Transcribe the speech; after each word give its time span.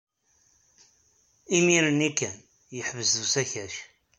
Imir-nni 1.57 2.11
kan, 2.19 2.37
yeḥbes-d 2.75 3.15
usakac. 3.23 3.75